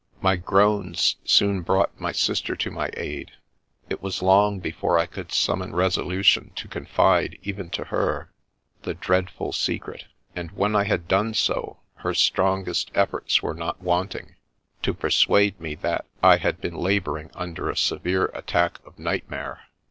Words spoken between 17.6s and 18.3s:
a severe